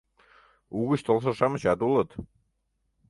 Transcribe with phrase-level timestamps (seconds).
[0.77, 2.09] Угыч толшо-шамычат улыт.